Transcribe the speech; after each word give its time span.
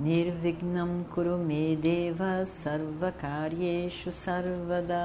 Nirvignam 0.00 1.04
Kurume 1.14 1.76
Deva 1.76 2.46
Sarvakaryeshu 2.46 4.10
Sarvada 4.10 4.96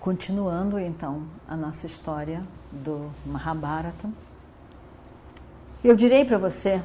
Continuando 0.00 0.78
então 0.78 1.24
a 1.46 1.54
nossa 1.54 1.84
história 1.84 2.42
do 2.72 3.10
Mahabharata, 3.26 4.08
eu 5.84 5.94
direi 5.94 6.24
para 6.24 6.38
você 6.38 6.82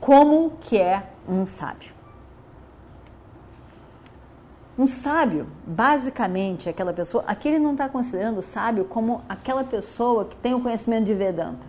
como 0.00 0.58
que 0.60 0.76
é 0.76 1.08
um 1.28 1.46
sábio. 1.46 1.94
Um 4.76 4.88
sábio, 4.88 5.46
basicamente, 5.64 6.68
é 6.68 6.72
aquela 6.72 6.92
pessoa. 6.92 7.22
Aqui 7.28 7.46
ele 7.46 7.60
não 7.60 7.72
está 7.72 7.88
considerando 7.88 8.42
sábio 8.42 8.86
como 8.86 9.22
aquela 9.28 9.62
pessoa 9.62 10.24
que 10.24 10.36
tem 10.36 10.52
o 10.52 10.60
conhecimento 10.60 11.04
de 11.04 11.14
Vedanta, 11.14 11.64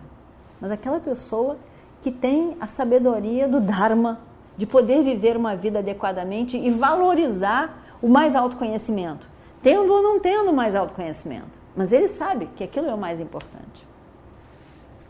mas 0.60 0.72
aquela 0.72 0.98
pessoa 0.98 1.56
que 2.00 2.10
tem 2.10 2.56
a 2.60 2.66
sabedoria 2.66 3.48
do 3.48 3.60
Dharma, 3.60 4.20
de 4.56 4.66
poder 4.66 5.02
viver 5.02 5.36
uma 5.36 5.54
vida 5.56 5.78
adequadamente 5.78 6.56
e 6.56 6.70
valorizar 6.70 7.96
o 8.00 8.08
mais 8.08 8.34
alto 8.34 8.56
conhecimento, 8.56 9.28
tendo 9.62 9.92
ou 9.92 10.02
não 10.02 10.20
tendo 10.20 10.52
mais 10.52 10.74
autoconhecimento. 10.74 11.58
Mas 11.76 11.92
ele 11.92 12.08
sabe 12.08 12.46
que 12.56 12.64
aquilo 12.64 12.88
é 12.88 12.94
o 12.94 12.98
mais 12.98 13.20
importante. 13.20 13.86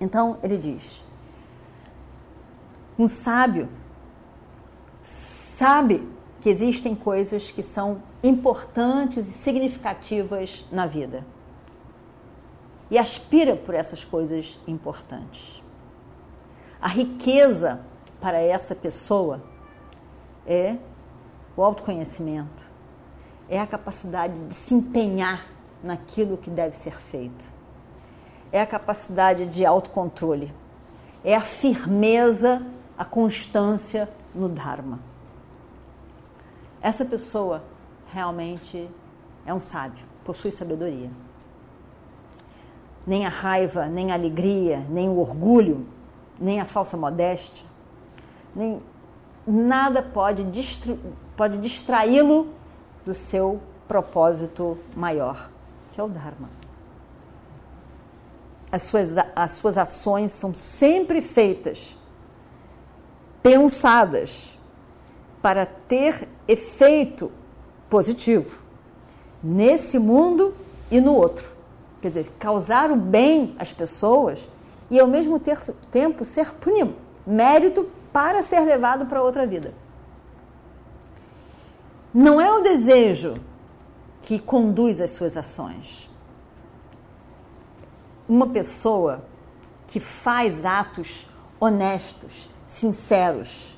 Então 0.01 0.39
ele 0.43 0.59
diz: 0.59 1.03
um 2.99 3.09
sábio 3.09 3.69
sabe 5.03 6.07
que 6.41 6.49
existem 6.49 6.95
coisas 6.95 7.51
que 7.51 7.63
são 7.63 8.03
importantes 8.23 9.29
e 9.29 9.33
significativas 9.33 10.67
na 10.71 10.87
vida. 10.87 11.25
E 12.91 12.99
aspira 12.99 13.55
por 13.55 13.75
essas 13.75 14.05
coisas 14.05 14.59
importantes. 14.67 15.58
A 16.81 16.89
riqueza 16.89 17.81
para 18.21 18.39
essa 18.39 18.75
pessoa 18.75 19.43
é 20.47 20.77
o 21.57 21.63
autoconhecimento, 21.63 22.63
é 23.49 23.61
a 23.61 23.67
capacidade 23.67 24.35
de 24.47 24.55
se 24.55 24.75
empenhar 24.75 25.47
naquilo 25.83 26.37
que 26.37 26.51
deve 26.51 26.77
ser 26.77 27.01
feito, 27.01 27.45
é 28.53 28.61
a 28.61 28.67
capacidade 28.67 29.47
de 29.47 29.65
autocontrole, 29.67 30.53
é 31.25 31.35
a 31.35 31.41
firmeza, 31.41 32.63
a 32.97 33.05
constância 33.05 34.09
no 34.35 34.49
Dharma 34.49 35.01
essa 36.81 37.05
pessoa 37.05 37.63
realmente 38.13 38.89
é 39.45 39.53
um 39.53 39.61
sábio, 39.61 40.05
possui 40.25 40.51
sabedoria. 40.51 41.11
Nem 43.07 43.27
a 43.27 43.29
raiva, 43.29 43.87
nem 43.87 44.13
a 44.13 44.15
alegria, 44.15 44.85
nem 44.89 45.09
o 45.09 45.19
orgulho, 45.19 45.87
nem 46.41 46.61
a 46.61 46.65
falsa 46.65 46.97
modéstia, 46.97 47.65
nem 48.55 48.81
nada 49.47 50.03
pode, 50.03 50.45
pode 51.37 51.59
distraí-lo 51.59 52.49
do 53.05 53.15
seu 53.15 53.61
propósito 53.87 54.79
maior, 54.95 55.51
que 55.91 56.01
é 56.01 56.05
o 56.05 56.09
Dharma. 56.09 56.51
As 58.71 58.83
suas, 58.83 59.11
as 59.35 59.53
suas 59.53 59.79
ações 59.79 60.33
são 60.33 60.55
sempre 60.55 61.23
feitas, 61.23 61.97
pensadas, 63.43 64.53
para 65.41 65.65
ter 65.65 66.29
efeito 66.47 67.31
positivo 67.89 68.61
nesse 69.43 69.99
mundo 69.99 70.55
e 70.91 71.01
no 71.01 71.15
outro. 71.15 71.51
Quer 72.03 72.09
dizer, 72.09 72.33
causar 72.39 72.91
o 72.91 72.97
bem 72.97 73.57
às 73.59 73.73
pessoas 73.73 74.41
e 74.91 74.99
ao 74.99 75.07
mesmo 75.07 75.41
tempo 75.91 76.25
ser 76.25 76.53
punido, 76.55 76.95
mérito 77.27 77.89
para 78.13 78.43
ser 78.43 78.61
levado 78.61 79.07
para 79.07 79.23
outra 79.23 79.47
vida. 79.47 79.75
Não 82.13 82.41
é 82.41 82.51
o 82.51 82.63
desejo 82.63 83.35
que 84.23 84.39
conduz 84.39 85.01
as 85.01 85.11
suas 85.11 85.37
ações. 85.37 86.09
Uma 88.29 88.47
pessoa 88.47 89.25
que 89.87 90.01
faz 90.01 90.65
atos 90.65 91.29
honestos, 91.61 92.49
sinceros, 92.67 93.77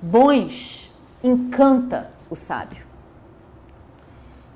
bons 0.00 0.92
encanta 1.22 2.10
o 2.30 2.36
sábio. 2.36 2.86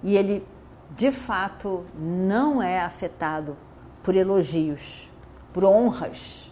E 0.02 0.16
ele, 0.16 0.46
de 0.90 1.12
fato, 1.12 1.84
não 1.96 2.62
é 2.62 2.80
afetado 2.80 3.56
por 4.02 4.14
elogios, 4.16 5.08
por 5.52 5.64
honras 5.64 6.50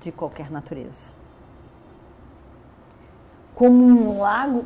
de 0.00 0.10
qualquer 0.10 0.50
natureza. 0.50 1.10
Como 3.54 3.84
um 3.84 4.20
lago, 4.20 4.64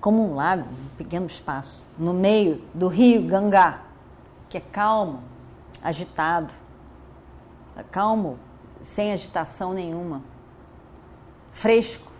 como 0.00 0.30
um 0.30 0.34
lago, 0.34 0.68
um 0.68 0.96
pequeno 0.96 1.26
espaço, 1.26 1.84
no 1.98 2.12
meio 2.12 2.62
do 2.74 2.88
rio 2.88 3.26
Gangá, 3.26 3.82
que 4.48 4.56
é 4.56 4.60
calmo, 4.60 5.22
agitado, 5.82 6.52
calmo, 7.90 8.38
sem 8.80 9.12
agitação 9.12 9.72
nenhuma 9.72 10.22
fresco, 11.52 12.10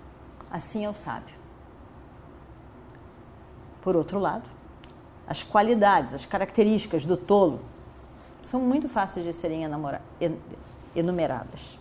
assim 0.51 0.85
é 0.85 0.89
o 0.89 0.95
sábio. 0.95 1.35
Por 3.81 3.97
outro 3.97 4.19
lado, 4.19 4.49
as 5.27 5.43
qualidades, 5.43 6.15
as 6.15 6.25
características 6.25 7.05
do 7.05 7.17
tolo 7.17 7.61
são 8.45 8.61
muito 8.61 8.89
fáceis 8.89 9.25
de 9.25 9.33
serem 9.33 9.63
enumeradas. 10.95 11.79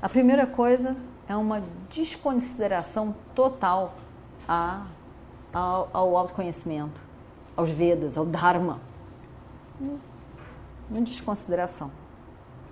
A 0.00 0.08
primeira 0.08 0.46
coisa 0.46 0.96
é 1.28 1.34
uma 1.34 1.62
desconsideração 1.90 3.14
total 3.34 3.94
a, 4.48 4.82
ao, 5.52 5.88
ao 5.92 6.16
autoconhecimento, 6.16 7.00
aos 7.56 7.70
Vedas, 7.70 8.16
ao 8.16 8.24
Dharma. 8.24 8.80
Uma 10.90 11.00
desconsideração. 11.00 11.90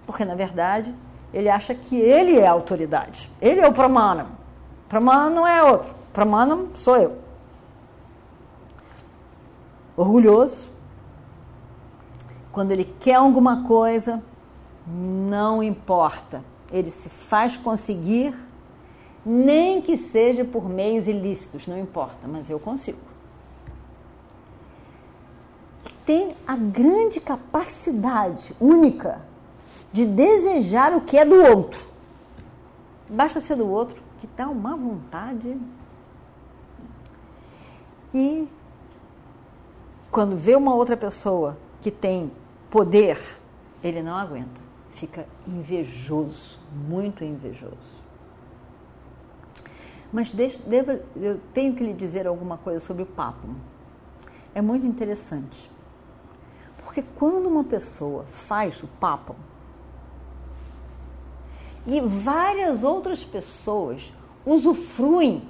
Porque, 0.07 0.25
na 0.25 0.35
verdade, 0.35 0.95
ele 1.33 1.49
acha 1.49 1.75
que 1.75 1.97
ele 1.97 2.39
é 2.39 2.47
a 2.47 2.53
autoridade. 2.53 3.31
Ele 3.41 3.61
é 3.61 3.67
o 3.67 3.73
Pramanam. 3.73 4.29
Pramanam 4.89 5.31
não 5.31 5.47
é 5.47 5.63
outro. 5.63 5.95
Pramanam 6.13 6.69
sou 6.75 6.97
eu. 6.97 7.19
Orgulhoso. 9.97 10.72
Quando 12.53 12.71
ele 12.71 12.85
quer 13.01 13.15
alguma 13.15 13.65
coisa, 13.65 14.23
não 14.87 15.63
importa. 15.63 16.45
Ele 16.71 16.91
se 16.91 17.09
faz 17.09 17.57
conseguir, 17.57 18.35
nem 19.25 19.81
que 19.81 19.97
seja 19.97 20.45
por 20.45 20.69
meios 20.69 21.07
ilícitos, 21.07 21.67
não 21.67 21.79
importa, 21.79 22.29
mas 22.29 22.51
eu 22.51 22.61
consigo. 22.61 22.99
Tem 26.05 26.37
a 26.47 26.57
grande 26.57 27.21
capacidade 27.21 28.55
única 28.61 29.23
de 29.93 30.05
desejar 30.05 30.95
o 30.95 31.01
que 31.01 31.17
é 31.17 31.25
do 31.25 31.37
outro. 31.37 31.87
Basta 33.09 33.41
ser 33.41 33.57
do 33.57 33.69
outro, 33.69 34.03
que 34.21 34.29
dá 34.37 34.49
uma 34.49 34.77
vontade. 34.77 35.57
E 38.13 38.49
quando 40.11 40.37
vê 40.37 40.57
uma 40.57 40.75
outra 40.75 40.97
pessoa 40.97 41.57
que 41.81 41.91
tem 41.91 42.31
poder, 42.73 43.21
ele 43.85 44.03
não 44.03 44.17
aguenta, 44.17 44.61
fica 44.95 45.27
invejoso, 45.47 46.59
muito 46.73 47.23
invejoso. 47.23 48.03
Mas 50.11 50.33
deixa, 50.33 50.59
devo, 50.67 50.99
eu 51.15 51.39
tenho 51.53 51.75
que 51.75 51.85
lhe 51.85 51.93
dizer 51.93 52.27
alguma 52.27 52.57
coisa 52.57 52.81
sobre 52.81 53.03
o 53.03 53.07
papo. 53.07 53.47
É 54.55 54.63
muito 54.63 54.87
interessante. 54.87 55.71
Porque 56.83 57.03
quando 57.17 57.47
uma 57.47 57.65
pessoa 57.65 58.25
faz 58.31 58.83
o 58.83 58.87
papo, 58.87 59.37
e 61.87 62.01
várias 62.01 62.83
outras 62.83 63.23
pessoas 63.23 64.03
usufruem 64.47 65.47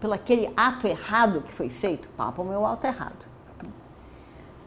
pelo 0.00 0.14
aquele 0.14 0.52
ato 0.56 0.86
errado 0.86 1.42
que 1.42 1.52
foi 1.52 1.68
feito. 1.68 2.08
Papo 2.16 2.42
é 2.52 2.58
o 2.58 2.66
ato 2.66 2.86
errado. 2.86 3.33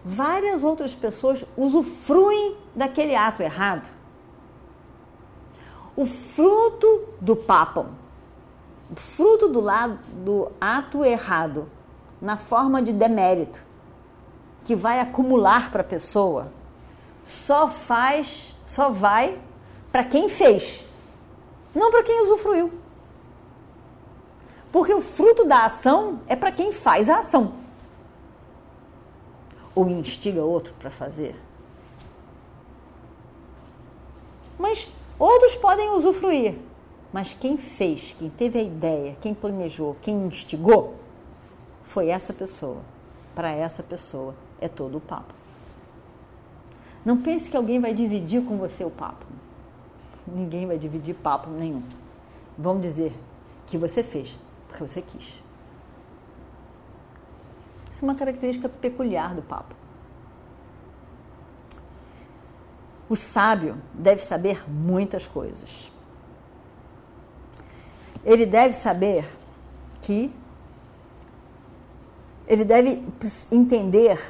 Várias 0.09 0.63
outras 0.63 0.95
pessoas 0.95 1.43
usufruem 1.57 2.55
daquele 2.73 3.13
ato 3.13 3.43
errado. 3.43 3.85
o 5.97 6.05
fruto 6.05 7.09
do 7.19 7.35
papo, 7.35 7.87
o 8.91 8.95
fruto 8.95 9.49
do 9.49 9.59
lado 9.59 9.97
do 10.23 10.51
ato 10.61 11.03
errado, 11.03 11.67
na 12.21 12.37
forma 12.37 12.83
de 12.83 12.93
demérito, 12.93 13.59
que 14.63 14.75
vai 14.75 14.99
acumular 14.99 15.71
para 15.71 15.81
a 15.81 15.83
pessoa, 15.83 16.53
só 17.25 17.67
faz, 17.67 18.55
só 18.67 18.89
vai 18.89 19.39
para 19.91 20.03
quem 20.03 20.29
fez, 20.29 20.85
não 21.73 21.89
para 21.89 22.03
quem 22.03 22.23
usufruiu. 22.25 22.71
Porque 24.71 24.93
o 24.93 25.01
fruto 25.01 25.45
da 25.45 25.65
ação 25.65 26.21
é 26.27 26.35
para 26.35 26.51
quem 26.51 26.71
faz 26.71 27.09
a 27.09 27.19
ação. 27.19 27.53
Ou 29.77 29.87
instiga 29.91 30.43
outro 30.43 30.73
para 30.79 30.89
fazer. 30.89 31.35
Mas 34.57 34.91
outros 35.19 35.53
podem 35.53 35.91
usufruir. 35.91 36.55
Mas 37.13 37.31
quem 37.39 37.57
fez, 37.57 38.15
quem 38.17 38.27
teve 38.27 38.57
a 38.57 38.63
ideia, 38.63 39.15
quem 39.21 39.35
planejou, 39.35 39.95
quem 40.01 40.25
instigou, 40.25 40.95
foi 41.83 42.07
essa 42.07 42.33
pessoa. 42.33 42.81
Para 43.35 43.51
essa 43.51 43.83
pessoa 43.83 44.33
é 44.59 44.67
todo 44.67 44.97
o 44.97 44.99
papo. 44.99 45.31
Não 47.05 47.21
pense 47.21 47.47
que 47.47 47.55
alguém 47.55 47.79
vai 47.79 47.93
dividir 47.93 48.43
com 48.43 48.57
você 48.57 48.83
o 48.83 48.89
papo. 48.89 49.27
Ninguém 50.25 50.65
vai 50.65 50.79
dividir 50.79 51.13
papo 51.13 51.51
nenhum. 51.51 51.83
Vamos 52.57 52.81
dizer 52.81 53.13
que 53.67 53.77
você 53.77 54.01
fez 54.01 54.35
porque 54.67 54.87
você 54.87 55.03
quis. 55.03 55.46
Isso 57.97 58.05
é 58.05 58.09
uma 58.09 58.15
característica 58.15 58.69
peculiar 58.69 59.33
do 59.33 59.41
papo. 59.41 59.73
O 63.09 63.15
sábio 63.15 63.75
deve 63.91 64.21
saber 64.21 64.69
muitas 64.69 65.25
coisas. 65.25 65.91
Ele 68.23 68.45
deve 68.45 68.75
saber 68.75 69.27
que 69.99 70.31
ele 72.47 72.63
deve 72.63 73.03
entender 73.51 74.21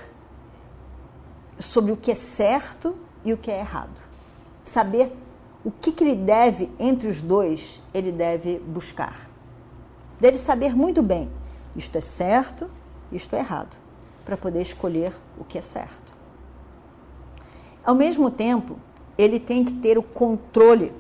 sobre 1.60 1.92
o 1.92 1.98
que 1.98 2.12
é 2.12 2.16
certo 2.16 2.98
e 3.26 3.34
o 3.34 3.38
que 3.38 3.52
é 3.52 3.60
errado. 3.60 3.98
Saber 4.64 5.12
o 5.66 5.72
que, 5.72 5.92
que 5.92 6.06
ele 6.06 6.16
deve, 6.16 6.72
entre 6.80 7.10
os 7.10 7.22
dois, 7.22 7.82
ele 7.94 8.14
deve 8.14 8.60
buscar. 8.60 9.28
Deve 10.22 10.38
saber 10.38 10.74
muito 10.74 11.04
bem, 11.04 11.30
isto 11.76 11.98
é 11.98 12.02
certo, 12.02 12.77
isto 13.12 13.36
é 13.36 13.40
errado, 13.40 13.76
para 14.26 14.36
poder 14.36 14.62
escolher 14.62 15.14
o 15.40 15.44
que 15.44 15.58
é 15.58 15.62
certo. 15.62 16.08
Ao 17.84 17.96
mesmo 17.96 18.30
tempo, 18.30 18.78
ele 19.18 19.40
tem 19.40 19.64
que 19.64 19.74
ter 19.74 19.98
o 19.98 20.04
controle. 20.04 20.92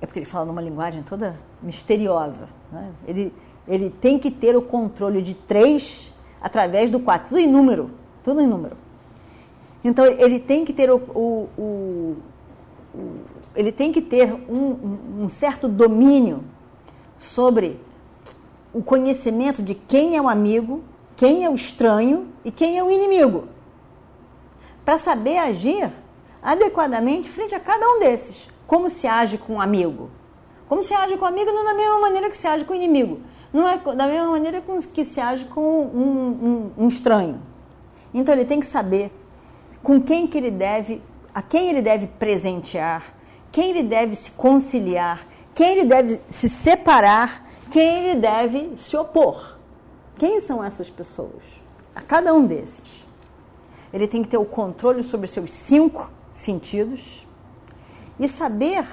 É 0.00 0.06
porque 0.06 0.18
ele 0.18 0.26
fala 0.26 0.46
numa 0.46 0.60
linguagem 0.60 1.02
toda 1.02 1.38
misteriosa. 1.62 2.48
Né? 2.72 2.92
Ele, 3.06 3.32
ele 3.68 3.90
tem 3.90 4.18
que 4.18 4.30
ter 4.30 4.56
o 4.56 4.62
controle 4.62 5.22
de 5.22 5.34
três 5.34 6.12
através 6.40 6.90
do 6.90 6.98
quatro, 6.98 7.28
tudo 7.28 7.38
em 7.38 7.46
número, 7.46 7.90
tudo 8.24 8.40
em 8.40 8.46
número. 8.46 8.76
Então 9.84 10.04
ele 10.04 10.38
tem 10.38 10.64
que 10.64 10.72
ter 10.72 10.90
o, 10.90 10.96
o, 10.96 11.48
o, 11.56 12.16
o 12.94 13.20
ele 13.54 13.72
tem 13.72 13.92
que 13.92 14.02
ter 14.02 14.32
um, 14.32 15.24
um 15.24 15.28
certo 15.28 15.68
domínio 15.68 16.42
sobre 17.18 17.78
o 18.72 18.82
conhecimento 18.82 19.62
de 19.62 19.74
quem 19.74 20.16
é 20.16 20.22
o 20.22 20.28
amigo, 20.28 20.82
quem 21.16 21.44
é 21.44 21.50
o 21.50 21.54
estranho 21.54 22.28
e 22.44 22.50
quem 22.50 22.78
é 22.78 22.84
o 22.84 22.90
inimigo 22.90 23.48
para 24.84 24.98
saber 24.98 25.38
agir 25.38 25.88
adequadamente 26.42 27.28
frente 27.28 27.54
a 27.54 27.60
cada 27.60 27.88
um 27.88 28.00
desses. 28.00 28.48
Como 28.66 28.88
se 28.88 29.06
age 29.06 29.38
com 29.38 29.54
um 29.54 29.60
amigo? 29.60 30.10
Como 30.68 30.82
se 30.82 30.94
age 30.94 31.16
com 31.16 31.24
um 31.24 31.28
amigo 31.28 31.52
não 31.52 31.64
da 31.64 31.74
mesma 31.74 32.00
maneira 32.00 32.30
que 32.30 32.36
se 32.36 32.46
age 32.46 32.64
com 32.64 32.72
o 32.72 32.76
inimigo. 32.76 33.20
Não 33.52 33.68
é 33.68 33.76
da 33.78 34.06
mesma 34.06 34.30
maneira 34.30 34.60
que 34.60 35.04
se 35.04 35.20
age 35.20 35.44
com 35.44 35.60
um, 35.60 36.72
um, 36.76 36.84
um 36.84 36.88
estranho. 36.88 37.40
Então 38.12 38.34
ele 38.34 38.44
tem 38.44 38.60
que 38.60 38.66
saber 38.66 39.12
com 39.82 40.00
quem 40.00 40.26
que 40.26 40.38
ele 40.38 40.50
deve, 40.50 41.02
a 41.34 41.42
quem 41.42 41.68
ele 41.68 41.82
deve 41.82 42.06
presentear, 42.06 43.14
quem 43.52 43.70
ele 43.70 43.82
deve 43.82 44.14
se 44.14 44.30
conciliar, 44.32 45.26
quem 45.54 45.72
ele 45.72 45.84
deve 45.84 46.20
se 46.28 46.48
separar, 46.48 47.44
quem 47.70 48.10
ele 48.10 48.20
deve 48.20 48.76
se 48.78 48.96
opor. 48.96 49.56
Quem 50.18 50.40
são 50.40 50.62
essas 50.62 50.90
pessoas? 50.90 51.42
A 51.94 52.00
cada 52.00 52.34
um 52.34 52.46
desses 52.46 53.08
ele 53.92 54.06
tem 54.06 54.22
que 54.22 54.28
ter 54.28 54.36
o 54.36 54.44
controle 54.44 55.02
sobre 55.02 55.26
seus 55.26 55.52
cinco 55.52 56.10
sentidos 56.32 57.26
e 58.18 58.28
saber 58.28 58.86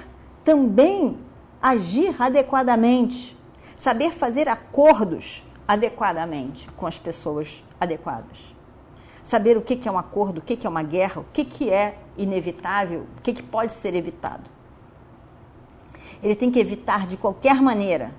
também 0.44 1.18
agir 1.62 2.20
adequadamente, 2.20 3.36
saber 3.76 4.12
fazer 4.12 4.48
acordos 4.48 5.44
adequadamente 5.66 6.68
com 6.72 6.86
as 6.86 6.98
pessoas 6.98 7.62
adequadas. 7.80 8.38
Saber 9.22 9.56
o 9.56 9.62
que 9.62 9.86
é 9.86 9.92
um 9.92 9.98
acordo, 9.98 10.38
o 10.38 10.40
que 10.40 10.66
é 10.66 10.70
uma 10.70 10.82
guerra, 10.82 11.20
o 11.20 11.24
que 11.24 11.70
é 11.70 11.98
inevitável, 12.16 13.06
o 13.18 13.20
que 13.20 13.42
pode 13.42 13.72
ser 13.74 13.94
evitado. 13.94 14.44
Ele 16.22 16.34
tem 16.34 16.50
que 16.50 16.58
evitar 16.58 17.06
de 17.06 17.16
qualquer 17.16 17.60
maneira 17.60 18.10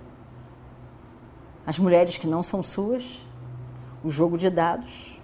as 1.69 1.77
mulheres 1.77 2.18
que 2.18 2.25
não 2.25 2.42
são 2.42 2.63
suas, 2.63 3.24
o 4.04 4.10
jogo 4.10 4.39
de 4.39 4.50
dados, 4.50 5.21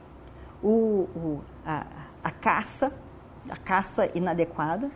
o, 0.62 1.10
o, 1.16 1.42
a, 1.66 1.88
a 2.24 2.30
caça, 2.30 2.94
a 3.50 3.58
caça 3.58 4.12
inadequada, 4.14 4.92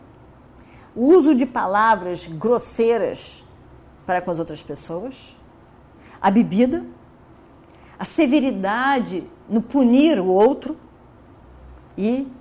o 0.95 1.05
uso 1.05 1.33
de 1.33 1.47
palavras 1.47 2.27
grosseiras 2.27 3.43
para 4.05 4.21
com 4.21 4.29
as 4.29 4.37
outras 4.37 4.61
pessoas, 4.61 5.15
a 6.21 6.29
bebida, 6.29 6.85
a 7.97 8.05
severidade 8.05 9.27
no 9.49 9.59
punir 9.59 10.19
o 10.19 10.27
outro 10.27 10.77
e 11.97 12.31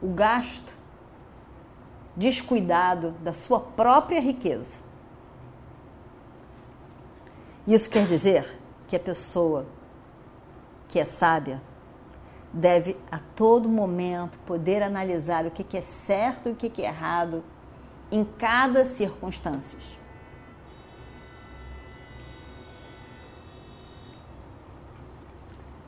o 0.00 0.06
gasto 0.06 0.72
descuidado 2.16 3.10
da 3.24 3.32
sua 3.32 3.58
própria 3.58 4.20
riqueza. 4.20 4.78
Isso 7.66 7.88
quer 7.88 8.06
dizer 8.06 8.58
que 8.88 8.96
a 8.96 9.00
pessoa 9.00 9.66
que 10.88 10.98
é 10.98 11.04
sábia 11.04 11.62
deve 12.52 12.96
a 13.10 13.18
todo 13.34 13.68
momento 13.68 14.38
poder 14.40 14.82
analisar 14.82 15.46
o 15.46 15.50
que, 15.50 15.76
é 15.76 15.80
certo 15.80 16.48
e 16.48 16.52
o 16.52 16.54
que, 16.54 16.82
é 16.82 16.86
errado 16.86 17.42
em 18.10 18.24
cada 18.24 18.84
circunstância. 18.84 19.78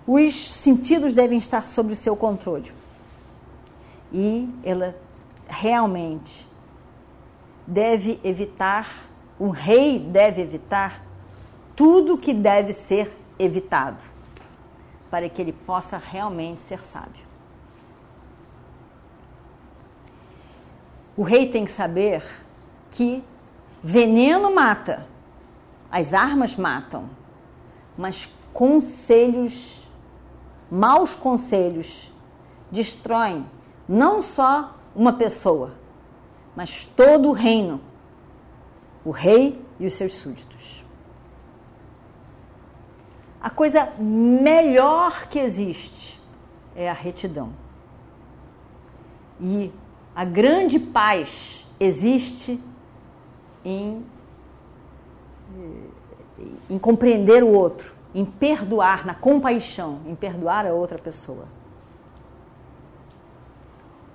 Os 0.07 0.53
sentidos 0.53 1.13
devem 1.13 1.39
estar 1.39 1.63
sob 1.63 1.93
o 1.93 1.97
seu 1.97 2.17
controle. 2.17 2.73
E 4.13 4.49
ela 4.63 4.97
realmente 5.49 6.49
deve 7.67 8.21
evitar, 8.23 9.09
o 9.39 9.49
rei 9.49 9.99
deve 9.99 10.41
evitar 10.41 11.03
tudo 11.77 12.19
que 12.19 12.33
deve 12.33 12.73
ser 12.73 13.13
evitado 13.39 14.03
para 15.11 15.29
que 15.29 15.41
ele 15.41 15.53
possa 15.53 15.99
realmente 15.99 16.61
ser 16.61 16.81
sábio. 16.85 17.25
O 21.17 21.23
rei 21.23 21.49
tem 21.51 21.65
que 21.65 21.71
saber 21.71 22.23
que 22.91 23.23
veneno 23.83 24.53
mata, 24.53 25.07
as 25.91 26.13
armas 26.13 26.57
matam, 26.57 27.09
mas 27.97 28.29
conselhos, 28.53 29.89
maus 30.71 31.15
conselhos, 31.15 32.13
destroem 32.71 33.47
não 33.89 34.21
só 34.21 34.77
uma 34.95 35.13
pessoa, 35.13 35.73
mas 36.57 36.85
todo 36.97 37.29
o 37.29 37.33
reino, 37.33 37.81
o 39.05 39.11
rei 39.11 39.65
e 39.79 39.87
os 39.87 39.95
seus 39.95 40.15
súditos 40.15 40.84
a 43.45 43.51
coisa 43.51 43.93
melhor 43.99 45.29
que 45.29 45.39
existe 45.39 46.19
é 46.75 46.89
a 46.89 46.95
retidão. 46.95 47.53
E 49.39 49.71
a 50.17 50.25
grande 50.25 50.79
paz 50.79 51.63
existe 51.79 52.59
em, 53.63 54.03
em 56.71 56.79
compreender 56.79 57.45
o 57.45 57.53
outro, 57.53 57.93
em 58.15 58.25
perdoar, 58.25 59.05
na 59.05 59.15
compaixão, 59.15 60.01
em 60.07 60.15
perdoar 60.15 60.65
a 60.67 60.73
outra 60.73 60.97
pessoa. 60.97 61.45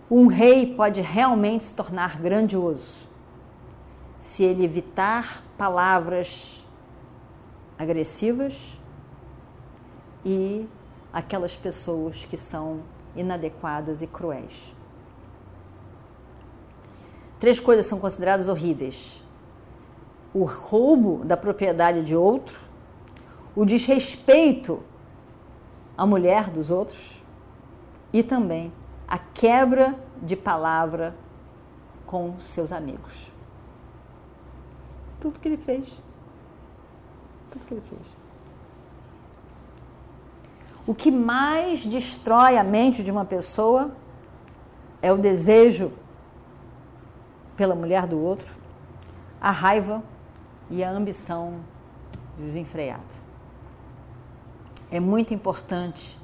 Um 0.09 0.25
rei 0.25 0.73
pode 0.73 1.01
realmente 1.01 1.65
se 1.65 1.73
tornar 1.75 2.19
grandioso 2.19 3.07
se 4.21 4.43
ele 4.43 4.65
evitar 4.65 5.43
palavras 5.55 6.65
agressivas 7.77 8.78
e 10.23 10.67
aquelas 11.11 11.55
pessoas 11.55 12.25
que 12.25 12.37
são 12.37 12.81
inadequadas 13.15 14.01
e 14.01 14.07
cruéis. 14.07 14.73
três 17.39 17.59
coisas 17.59 17.85
são 17.85 17.99
consideradas 17.99 18.47
horríveis: 18.47 19.23
o 20.33 20.43
roubo 20.43 21.23
da 21.23 21.37
propriedade 21.37 22.03
de 22.03 22.15
outro, 22.15 22.59
o 23.55 23.65
desrespeito 23.65 24.83
à 25.97 26.05
mulher 26.05 26.49
dos 26.49 26.69
outros 26.69 27.21
e 28.11 28.21
também 28.21 28.71
a 29.07 29.17
quebra 29.17 29.95
de 30.21 30.35
palavra 30.35 31.15
com 32.05 32.39
seus 32.41 32.71
amigos. 32.71 33.31
Tudo 35.19 35.39
que 35.39 35.47
ele 35.47 35.57
fez. 35.57 35.87
Tudo 37.51 37.65
que 37.65 37.73
ele 37.73 37.83
fez. 37.89 38.18
O 40.89 40.95
que 40.95 41.11
mais 41.11 41.85
destrói 41.85 42.57
a 42.57 42.63
mente 42.63 43.03
de 43.03 43.11
uma 43.11 43.23
pessoa 43.23 43.91
é 45.03 45.13
o 45.13 45.17
desejo 45.19 45.91
pela 47.55 47.75
mulher 47.75 48.07
do 48.07 48.19
outro, 48.19 48.51
a 49.39 49.51
raiva 49.51 50.01
e 50.67 50.83
a 50.83 50.89
ambição 50.89 51.59
desenfreada. 52.39 53.03
É 54.89 54.99
muito 54.99 55.31
importante 55.31 56.17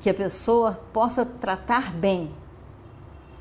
que 0.00 0.10
a 0.10 0.14
pessoa 0.14 0.78
possa 0.92 1.24
tratar 1.24 1.94
bem 1.94 2.30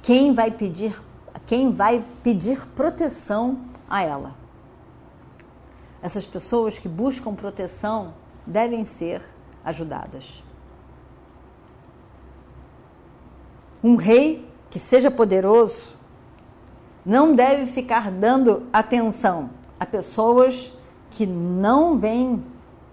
quem 0.02 0.34
vai 0.34 0.52
pedir, 0.52 1.04
quem 1.46 1.74
vai 1.74 2.02
pedir 2.24 2.66
proteção 2.68 3.60
a 3.90 4.02
ela. 4.02 4.36
Essas 6.02 6.26
pessoas 6.26 6.80
que 6.80 6.88
buscam 6.88 7.36
proteção 7.36 8.14
devem 8.48 8.86
ser 8.86 9.35
ajudadas. 9.66 10.44
Um 13.84 13.96
rei 13.96 14.48
que 14.70 14.80
seja 14.80 15.12
poderoso 15.12 15.84
não 17.06 17.36
deve 17.36 17.68
ficar 17.68 18.10
dando 18.12 18.64
atenção 18.72 19.50
a 19.80 19.86
pessoas 19.86 20.74
que 21.12 21.26
não 21.26 21.98
veem, 21.98 22.44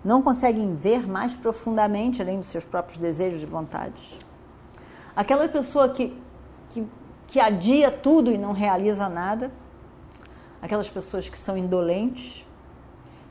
não 0.04 0.20
conseguem 0.20 0.74
ver 0.74 1.06
mais 1.06 1.32
profundamente 1.32 2.20
além 2.20 2.38
dos 2.38 2.48
seus 2.48 2.64
próprios 2.64 2.98
desejos 2.98 3.42
e 3.42 3.46
vontades. 3.46 4.18
Aquela 5.14 5.48
pessoa 5.48 5.88
que, 5.88 6.16
que, 6.70 6.86
que 7.26 7.40
adia 7.40 7.90
tudo 7.90 8.30
e 8.30 8.38
não 8.38 8.52
realiza 8.52 9.08
nada, 9.08 9.50
aquelas 10.60 10.88
pessoas 10.88 11.28
que 11.28 11.38
são 11.38 11.56
indolentes 11.56 12.46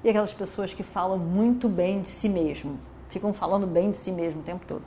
e 0.03 0.09
aquelas 0.09 0.33
pessoas 0.33 0.73
que 0.73 0.83
falam 0.83 1.17
muito 1.17 1.69
bem 1.69 2.01
de 2.01 2.07
si 2.07 2.27
mesmo, 2.27 2.79
ficam 3.11 3.33
falando 3.33 3.67
bem 3.67 3.91
de 3.91 3.97
si 3.97 4.11
mesmo 4.11 4.41
o 4.41 4.43
tempo 4.43 4.65
todo. 4.65 4.83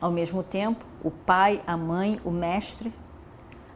Ao 0.00 0.10
mesmo 0.10 0.42
tempo, 0.42 0.84
o 1.02 1.10
pai, 1.10 1.62
a 1.66 1.76
mãe, 1.76 2.20
o 2.24 2.30
mestre, 2.30 2.92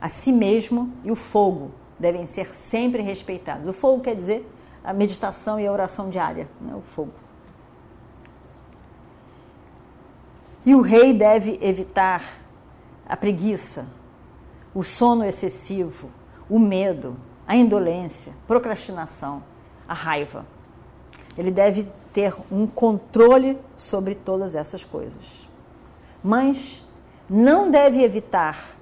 a 0.01 0.09
si 0.09 0.31
mesmo 0.31 0.93
e 1.03 1.11
o 1.11 1.17
fogo 1.17 1.71
devem 1.99 2.27
ser 2.27 2.55
sempre 2.55 3.03
respeitados. 3.03 3.67
O 3.69 3.73
fogo 3.73 4.03
quer 4.03 4.15
dizer 4.15 4.49
a 4.85 4.93
meditação 4.93 5.59
e 5.59 5.67
a 5.67 5.73
oração 5.73 6.11
diária, 6.11 6.49
né? 6.61 6.75
o 6.75 6.83
fogo. 6.83 7.13
E 10.65 10.75
o 10.75 10.81
rei 10.81 11.13
deve 11.13 11.59
evitar 11.63 12.23
a 13.09 13.17
preguiça, 13.17 13.89
o 14.75 14.83
sono 14.83 15.25
excessivo, 15.25 16.11
o 16.51 16.59
medo, 16.59 17.17
a 17.47 17.55
indolência, 17.55 18.33
procrastinação, 18.47 19.43
a 19.89 19.95
raiva. 19.95 20.45
Ele 21.37 21.51
deve 21.51 21.89
ter 22.13 22.35
um 22.51 22.67
controle 22.67 23.59
sobre 23.77 24.15
todas 24.15 24.55
essas 24.55 24.83
coisas 24.85 25.47
mas 26.27 26.85
não 27.31 27.71
deve 27.71 28.03
evitar 28.03 28.77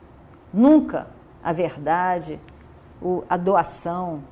nunca 0.51 1.09
a 1.43 1.53
verdade, 1.53 2.41
a 3.29 3.37
doação, 3.37 4.23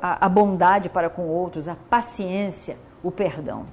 a 0.00 0.26
bondade 0.26 0.88
para 0.88 1.10
com 1.10 1.28
outros, 1.28 1.68
a 1.68 1.76
paciência, 1.90 2.78
o 3.02 3.10
perdão. 3.10 3.66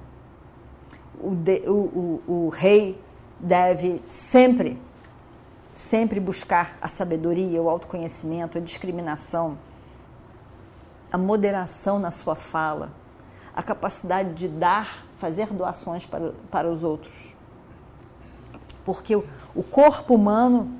O, 1.18 1.30
de, 1.30 1.62
o, 1.66 2.20
o, 2.28 2.32
o 2.46 2.48
rei 2.50 3.00
deve 3.40 4.02
sempre, 4.06 4.78
sempre 5.72 6.20
buscar 6.20 6.76
a 6.82 6.88
sabedoria, 6.88 7.62
o 7.62 7.70
autoconhecimento, 7.70 8.58
a 8.58 8.60
discriminação, 8.60 9.56
a 11.10 11.16
moderação 11.16 11.98
na 11.98 12.10
sua 12.10 12.34
fala, 12.34 12.90
a 13.54 13.62
capacidade 13.62 14.34
de 14.34 14.48
dar, 14.48 15.06
fazer 15.18 15.52
doações 15.52 16.06
para, 16.06 16.32
para 16.50 16.70
os 16.70 16.82
outros 16.82 17.32
porque 18.84 19.14
o 19.16 19.62
corpo 19.62 20.14
humano 20.14 20.70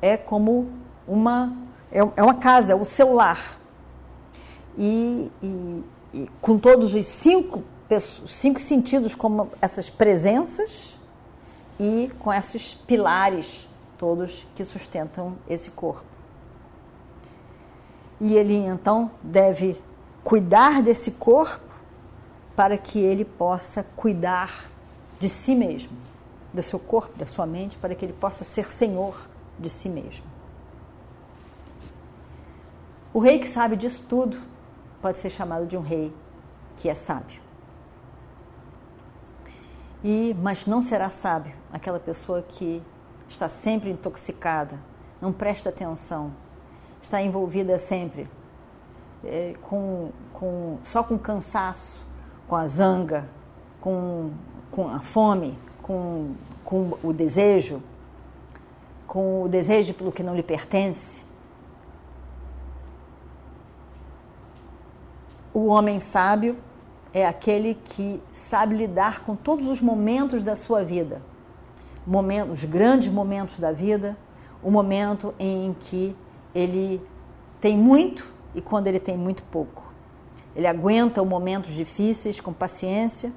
é 0.00 0.16
como 0.16 0.68
uma 1.06 1.52
é, 1.90 1.98
é 1.98 2.22
uma 2.22 2.34
casa, 2.34 2.72
é 2.72 2.74
o 2.74 2.84
seu 2.84 3.12
lar. 3.12 3.58
E, 4.78 5.30
e, 5.42 5.84
e 6.14 6.30
com 6.40 6.56
todos 6.56 6.94
os 6.94 7.06
cinco, 7.06 7.64
cinco 8.28 8.60
sentidos, 8.60 9.14
como 9.14 9.50
essas 9.60 9.90
presenças 9.90 10.96
e 11.78 12.10
com 12.20 12.32
esses 12.32 12.74
pilares 12.74 13.68
todos 13.98 14.46
que 14.54 14.64
sustentam 14.64 15.34
esse 15.48 15.70
corpo. 15.70 16.04
E 18.20 18.36
ele 18.36 18.54
então 18.54 19.10
deve 19.22 19.80
cuidar 20.22 20.82
desse 20.82 21.10
corpo 21.10 21.69
para 22.60 22.76
que 22.76 22.98
ele 22.98 23.24
possa 23.24 23.82
cuidar 23.96 24.68
de 25.18 25.30
si 25.30 25.54
mesmo 25.54 25.96
do 26.52 26.62
seu 26.62 26.78
corpo, 26.78 27.16
da 27.16 27.24
sua 27.24 27.46
mente, 27.46 27.78
para 27.78 27.94
que 27.94 28.04
ele 28.04 28.12
possa 28.12 28.44
ser 28.44 28.70
senhor 28.70 29.26
de 29.58 29.70
si 29.70 29.88
mesmo. 29.88 30.26
O 33.14 33.18
rei 33.18 33.38
que 33.38 33.48
sabe 33.48 33.76
disso 33.76 34.04
tudo 34.06 34.38
pode 35.00 35.16
ser 35.16 35.30
chamado 35.30 35.66
de 35.66 35.74
um 35.74 35.80
rei 35.80 36.14
que 36.76 36.90
é 36.90 36.94
sábio. 36.94 37.40
E, 40.04 40.36
mas 40.42 40.66
não 40.66 40.82
será 40.82 41.08
sábio 41.08 41.54
aquela 41.72 41.98
pessoa 41.98 42.42
que 42.42 42.82
está 43.26 43.48
sempre 43.48 43.88
intoxicada, 43.88 44.78
não 45.18 45.32
presta 45.32 45.70
atenção, 45.70 46.30
está 47.00 47.22
envolvida 47.22 47.78
sempre 47.78 48.28
é, 49.24 49.54
com, 49.62 50.10
com, 50.34 50.78
só 50.84 51.02
com 51.02 51.18
cansaço, 51.18 52.09
com 52.50 52.56
a 52.56 52.66
zanga, 52.66 53.28
com, 53.80 54.32
com 54.72 54.88
a 54.88 54.98
fome, 54.98 55.56
com, 55.80 56.32
com 56.64 56.98
o 57.00 57.12
desejo, 57.12 57.80
com 59.06 59.44
o 59.44 59.48
desejo 59.48 59.94
pelo 59.94 60.10
que 60.10 60.20
não 60.20 60.34
lhe 60.34 60.42
pertence. 60.42 61.22
O 65.54 65.66
homem 65.66 66.00
sábio 66.00 66.56
é 67.14 67.24
aquele 67.24 67.74
que 67.84 68.20
sabe 68.32 68.74
lidar 68.74 69.20
com 69.20 69.36
todos 69.36 69.68
os 69.68 69.80
momentos 69.80 70.42
da 70.42 70.56
sua 70.56 70.82
vida, 70.82 71.22
momentos, 72.04 72.64
os 72.64 72.68
grandes 72.68 73.12
momentos 73.12 73.60
da 73.60 73.70
vida, 73.70 74.16
o 74.60 74.72
momento 74.72 75.32
em 75.38 75.72
que 75.78 76.16
ele 76.52 77.00
tem 77.60 77.78
muito 77.78 78.26
e 78.56 78.60
quando 78.60 78.88
ele 78.88 78.98
tem 78.98 79.16
muito 79.16 79.44
pouco. 79.44 79.89
Ele 80.54 80.66
aguenta 80.66 81.22
os 81.22 81.28
momentos 81.28 81.74
difíceis 81.74 82.40
com 82.40 82.52
paciência 82.52 83.32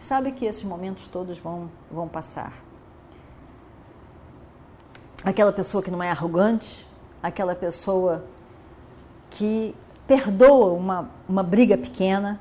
sabe 0.00 0.32
que 0.32 0.46
esses 0.46 0.64
momentos 0.64 1.06
todos 1.06 1.38
vão, 1.38 1.70
vão 1.90 2.08
passar. 2.08 2.54
Aquela 5.22 5.52
pessoa 5.52 5.82
que 5.82 5.90
não 5.90 6.02
é 6.02 6.10
arrogante, 6.10 6.86
aquela 7.22 7.54
pessoa 7.54 8.24
que 9.28 9.74
perdoa 10.06 10.72
uma, 10.72 11.10
uma 11.28 11.42
briga 11.42 11.76
pequena, 11.76 12.40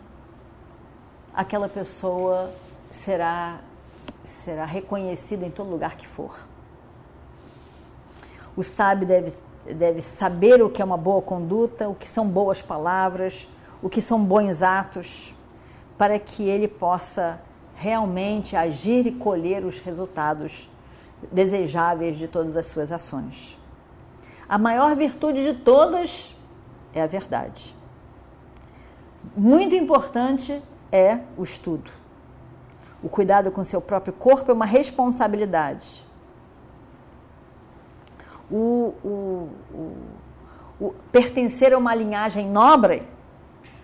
aquela 1.33 1.67
pessoa 1.67 2.51
será, 2.91 3.59
será 4.23 4.65
reconhecida 4.65 5.45
em 5.45 5.51
todo 5.51 5.69
lugar 5.69 5.97
que 5.97 6.07
for. 6.07 6.33
O 8.55 8.63
sábio 8.63 9.05
deve, 9.05 9.33
deve 9.65 10.01
saber 10.01 10.63
o 10.63 10.69
que 10.69 10.81
é 10.81 10.85
uma 10.85 10.97
boa 10.97 11.21
conduta, 11.21 11.89
o 11.89 11.93
que 11.93 12.07
são 12.07 12.27
boas 12.27 12.61
palavras, 12.61 13.47
o 13.81 13.89
que 13.89 14.01
são 14.01 14.23
bons 14.23 14.61
atos, 14.61 15.33
para 15.97 16.19
que 16.19 16.43
ele 16.43 16.67
possa 16.67 17.41
realmente 17.75 18.55
agir 18.55 19.07
e 19.07 19.11
colher 19.11 19.63
os 19.65 19.79
resultados 19.79 20.69
desejáveis 21.31 22.17
de 22.17 22.27
todas 22.27 22.57
as 22.57 22.67
suas 22.67 22.91
ações. 22.91 23.57
A 24.47 24.57
maior 24.57 24.95
virtude 24.95 25.43
de 25.43 25.59
todas 25.59 26.35
é 26.93 27.01
a 27.01 27.07
verdade. 27.07 27.75
Muito 29.35 29.75
importante 29.75 30.61
é 30.91 31.19
o 31.37 31.43
estudo. 31.43 31.91
O 33.01 33.07
cuidado 33.07 33.51
com 33.51 33.63
seu 33.63 33.79
próprio 33.79 34.11
corpo 34.11 34.51
é 34.51 34.53
uma 34.53 34.65
responsabilidade. 34.65 36.03
O, 38.51 38.93
o, 39.03 39.49
o, 39.73 39.97
o 40.81 40.95
pertencer 41.11 41.71
a 41.71 41.77
uma 41.77 41.93
linhagem 41.93 42.49
nobre 42.49 43.03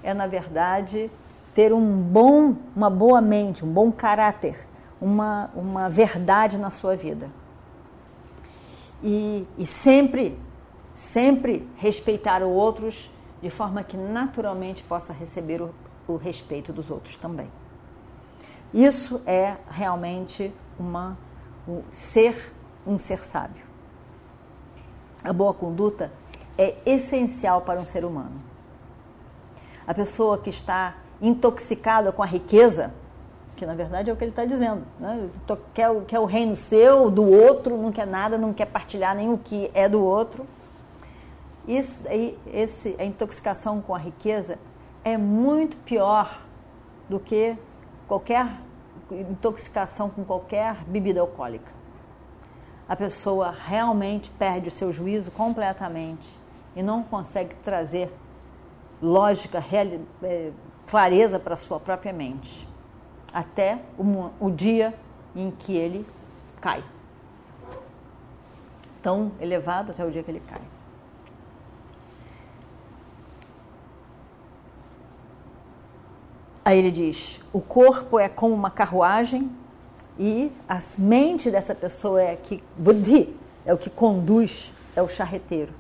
é, 0.06 0.14
na 0.14 0.28
verdade, 0.28 1.12
ter 1.54 1.74
um 1.74 2.02
bom, 2.02 2.56
uma 2.76 2.90
boa 2.90 3.20
mente, 3.20 3.66
um 3.66 3.68
bom 3.68 3.92
caráter, 3.92 4.68
uma, 5.02 5.50
uma 5.56 5.90
verdade 5.90 6.58
na 6.58 6.70
sua 6.70 6.96
vida. 6.96 7.30
e, 9.04 9.46
e 9.58 9.66
sempre, 9.66 10.38
sempre 10.94 11.68
respeitar 11.76 12.42
os 12.42 12.50
outros 12.50 13.10
de 13.42 13.50
forma 13.50 13.84
que 13.84 13.98
naturalmente 13.98 14.84
possa 14.84 15.12
receber 15.12 15.62
o, 15.62 15.74
o 16.08 16.16
respeito 16.18 16.72
dos 16.72 16.90
outros 16.90 17.18
também. 17.18 17.48
Isso 18.74 19.22
é 19.26 19.58
realmente 19.70 20.54
uma 20.80 21.18
um 21.68 21.82
ser 21.92 22.54
um 22.86 23.00
ser 23.00 23.20
sábio. 23.26 23.64
A 25.24 25.34
boa 25.34 25.54
conduta 25.54 26.12
é 26.58 26.76
essencial 26.86 27.62
para 27.62 27.80
um 27.80 27.86
ser 27.86 28.06
humano. 28.06 28.55
A 29.88 29.94
pessoa 29.94 30.38
que 30.38 30.50
está 30.50 30.96
intoxicada 31.22 32.12
com 32.12 32.22
a 32.22 32.26
riqueza, 32.26 32.92
que 33.56 33.66
na 33.66 33.74
verdade 33.74 34.10
é 34.10 34.14
o 34.14 34.16
que 34.16 34.24
ele 34.24 34.32
está 34.32 34.46
dizendo, 34.46 34.84
né? 35.00 35.30
quer, 35.74 35.90
quer 36.08 36.20
o 36.20 36.26
reino 36.26 36.56
seu, 36.56 37.10
do 37.10 37.24
outro, 37.24 37.78
não 37.78 37.92
quer 37.92 38.06
nada, 38.06 38.38
não 38.38 38.54
quer 38.54 38.66
partilhar 38.66 39.16
nem 39.16 39.32
o 39.32 39.38
que 39.38 39.72
é 39.74 39.88
do 39.88 40.04
outro. 40.04 40.46
Isso, 41.68 42.00
esse, 42.54 42.96
a 43.00 43.06
intoxicação 43.06 43.82
com 43.82 43.96
a 43.96 43.98
riqueza 43.98 44.60
é 45.04 45.18
muito 45.18 45.78
pior 45.78 46.42
do 47.10 47.20
que 47.20 47.56
qualquer 48.08 48.48
intoxicação 49.12 50.10
com 50.10 50.24
qualquer 50.24 50.84
bebida 50.86 51.22
alcoólica. 51.22 51.72
A 52.88 52.96
pessoa 52.96 53.52
realmente 53.52 54.30
perde 54.38 54.68
o 54.68 54.72
seu 54.72 54.94
juízo 54.94 55.32
completamente 55.32 56.28
e 56.76 56.84
não 56.84 57.04
consegue 57.04 57.56
trazer 57.64 58.12
lógica, 59.02 59.64
é, 60.24 60.52
clareza 60.88 61.40
para 61.40 61.54
a 61.54 61.58
sua 61.58 61.80
própria 61.80 62.14
mente, 62.14 62.68
até 63.34 63.80
o, 63.98 64.30
o 64.40 64.50
dia 64.50 64.94
em 65.36 65.52
que 65.52 65.76
ele 65.76 66.06
cai. 66.62 66.84
Tão 69.02 69.32
elevado 69.40 69.92
até 69.92 70.04
o 70.04 70.12
dia 70.12 70.24
que 70.24 70.32
ele 70.32 70.42
cai. 70.48 70.62
Aí 76.64 76.80
ele 76.80 76.90
diz: 76.90 77.40
o 77.54 77.62
corpo 77.62 78.18
é 78.20 78.28
como 78.28 78.56
uma 78.56 78.72
carruagem 78.72 79.52
e 80.18 80.52
a 80.68 80.80
mente 80.98 81.52
dessa 81.52 81.76
pessoa 81.76 82.20
é 82.20 82.36
que 82.36 82.64
buddhi 82.76 83.36
é 83.66 83.74
o 83.74 83.78
que 83.78 83.90
conduz, 83.90 84.74
é 84.96 85.02
o 85.02 85.08
charreteiro. 85.08 85.74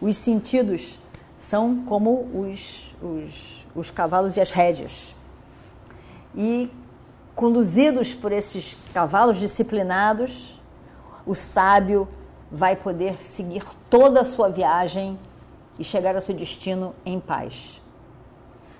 Os 0.00 0.16
sentidos 0.16 0.98
são 1.42 1.82
como 1.84 2.28
os, 2.32 2.94
os, 3.02 3.66
os 3.74 3.90
cavalos 3.90 4.36
e 4.36 4.40
as 4.40 4.52
rédeas. 4.52 5.12
E 6.36 6.70
conduzidos 7.34 8.14
por 8.14 8.30
esses 8.30 8.76
cavalos 8.94 9.38
disciplinados, 9.38 10.56
o 11.26 11.34
sábio 11.34 12.08
vai 12.50 12.76
poder 12.76 13.20
seguir 13.20 13.64
toda 13.90 14.20
a 14.20 14.24
sua 14.24 14.48
viagem 14.48 15.18
e 15.80 15.82
chegar 15.82 16.14
ao 16.14 16.22
seu 16.22 16.34
destino 16.34 16.94
em 17.04 17.18
paz. 17.18 17.82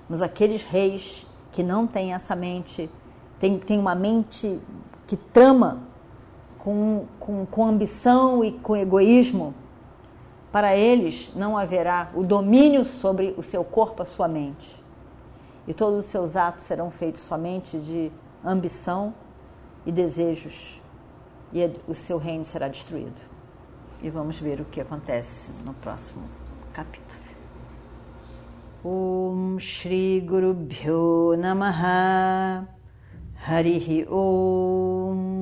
Mas 0.08 0.22
aqueles 0.22 0.62
reis 0.62 1.26
que 1.50 1.64
não 1.64 1.84
têm 1.84 2.14
essa 2.14 2.36
mente, 2.36 2.88
têm, 3.40 3.58
têm 3.58 3.78
uma 3.80 3.96
mente 3.96 4.60
que 5.08 5.16
trama 5.16 5.80
com, 6.60 7.06
com, 7.18 7.44
com 7.44 7.66
ambição 7.66 8.44
e 8.44 8.52
com 8.52 8.76
egoísmo, 8.76 9.52
para 10.52 10.76
eles 10.76 11.32
não 11.34 11.56
haverá 11.56 12.10
o 12.14 12.22
domínio 12.22 12.84
sobre 12.84 13.34
o 13.38 13.42
seu 13.42 13.64
corpo, 13.64 14.02
a 14.02 14.06
sua 14.06 14.28
mente. 14.28 14.80
E 15.66 15.72
todos 15.72 16.04
os 16.04 16.06
seus 16.06 16.36
atos 16.36 16.64
serão 16.64 16.90
feitos 16.90 17.22
somente 17.22 17.78
de 17.78 18.12
ambição 18.44 19.14
e 19.86 19.90
desejos, 19.90 20.80
e 21.52 21.70
o 21.88 21.94
seu 21.94 22.18
reino 22.18 22.44
será 22.44 22.68
destruído. 22.68 23.20
E 24.02 24.10
vamos 24.10 24.38
ver 24.38 24.60
o 24.60 24.64
que 24.66 24.80
acontece 24.80 25.50
no 25.64 25.72
próximo 25.74 26.24
capítulo. 26.72 27.22
Om 28.84 29.58
Shri 29.60 30.20
Guru 30.20 30.52
Bhyo 30.52 31.36
Namaha 31.38 32.66
Harihi 33.46 34.06
Om 34.10 35.41